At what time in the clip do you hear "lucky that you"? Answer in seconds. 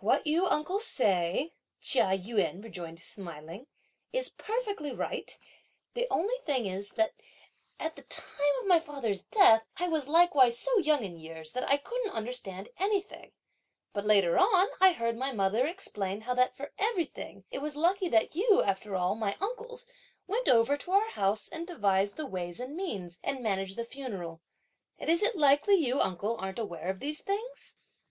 17.76-18.62